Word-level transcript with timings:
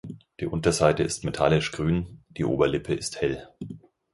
Die 0.39 0.47
Unterseite 0.47 1.03
ist 1.03 1.25
metallisch 1.25 1.71
grün, 1.71 2.23
die 2.29 2.43
Oberlippe 2.43 2.95
ist 2.95 3.21
hell. 3.21 3.49